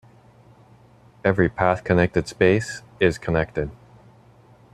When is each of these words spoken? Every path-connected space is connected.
Every 1.23 1.47
path-connected 1.47 2.27
space 2.27 2.81
is 2.99 3.19
connected. 3.19 3.69